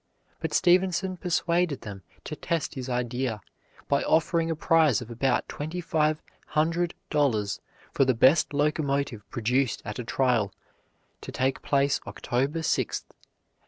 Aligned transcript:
But 0.39 0.51
Stephenson 0.51 1.15
persuaded 1.15 1.81
them 1.81 2.01
to 2.23 2.35
test 2.35 2.73
his 2.73 2.89
idea 2.89 3.39
by 3.87 4.01
offering 4.01 4.49
a 4.49 4.55
prize 4.55 4.99
of 4.99 5.11
about 5.11 5.47
twenty 5.47 5.79
five 5.79 6.23
hundred 6.57 6.95
dollars 7.11 7.59
for 7.91 8.03
the 8.03 8.15
best 8.15 8.51
locomotive 8.51 9.29
produced 9.29 9.79
at 9.85 9.99
a 9.99 10.03
trial 10.03 10.51
to 11.21 11.31
take 11.31 11.61
place 11.61 11.99
October 12.07 12.63
6, 12.63 13.01
1829. 13.03 13.19